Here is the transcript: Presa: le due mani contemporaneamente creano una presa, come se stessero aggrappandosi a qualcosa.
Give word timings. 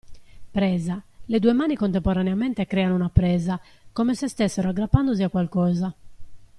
Presa: 0.51 1.03
le 1.27 1.37
due 1.37 1.53
mani 1.53 1.75
contemporaneamente 1.75 2.65
creano 2.65 2.95
una 2.95 3.09
presa, 3.11 3.61
come 3.93 4.15
se 4.15 4.27
stessero 4.27 4.69
aggrappandosi 4.69 5.21
a 5.21 5.29
qualcosa. 5.29 5.93